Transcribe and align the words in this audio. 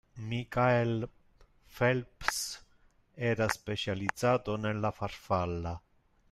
Michael 0.15 1.07
Phelps 1.67 2.63
era 3.13 3.47
specializzato 3.49 4.55
nella 4.55 4.89
farfalla 4.89 5.79